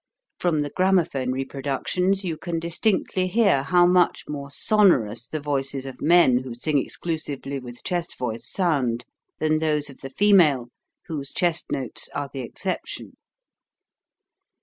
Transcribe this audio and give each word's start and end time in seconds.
(From 0.39 0.63
the 0.63 0.71
gramophone 0.71 1.31
reproductions, 1.31 2.25
you 2.25 2.35
can 2.35 2.57
dis 2.57 2.79
tinctly 2.79 3.27
hear 3.29 3.61
how 3.61 3.85
much 3.85 4.23
more 4.27 4.49
sonorous 4.49 5.27
the 5.27 5.39
voices 5.39 5.85
of 5.85 6.01
men 6.01 6.39
who 6.39 6.55
sing 6.55 6.79
exclusively 6.79 7.59
with 7.59 7.83
chest 7.83 8.17
voice 8.17 8.49
sound, 8.49 9.05
than 9.37 9.59
those 9.59 9.91
of 9.91 9.99
the 9.99 10.09
female, 10.09 10.69
whose 11.05 11.31
chest 11.31 11.71
notes 11.71 12.09
are 12.15 12.31
the 12.33 12.39
exception.) 12.41 13.13